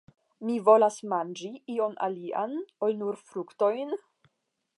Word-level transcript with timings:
Mi 0.47 0.53
volas 0.69 0.97
manĝi 1.11 1.51
ion 1.75 1.93
alian 2.09 2.57
ol 2.89 2.97
nur 3.03 3.21
fruktojn? 3.29 3.95